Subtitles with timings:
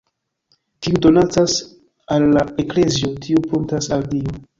[0.85, 1.57] Kiu donacas
[2.15, 4.35] al la Eklezio, tiu pruntas al Dio.